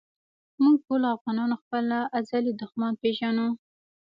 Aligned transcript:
مونږ 0.61 0.75
ټولو 0.85 1.07
افغانان 1.17 1.51
خپل 1.61 1.85
ازلي 2.19 2.51
دښمن 2.61 2.93
پېژنو 3.01 3.47